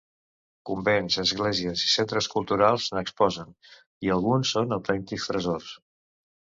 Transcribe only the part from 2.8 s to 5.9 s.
n’exposen i alguns són autèntics tresors.